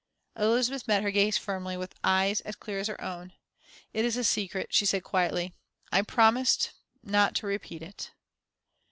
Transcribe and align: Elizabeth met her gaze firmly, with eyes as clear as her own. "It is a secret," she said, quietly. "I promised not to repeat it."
Elizabeth 0.35 0.87
met 0.87 1.03
her 1.03 1.11
gaze 1.11 1.37
firmly, 1.37 1.77
with 1.77 1.93
eyes 2.03 2.41
as 2.41 2.55
clear 2.55 2.79
as 2.79 2.87
her 2.87 2.99
own. 3.03 3.33
"It 3.93 4.03
is 4.03 4.17
a 4.17 4.23
secret," 4.23 4.73
she 4.73 4.83
said, 4.83 5.03
quietly. 5.03 5.53
"I 5.91 6.01
promised 6.01 6.71
not 7.03 7.35
to 7.35 7.45
repeat 7.45 7.83
it." 7.83 8.09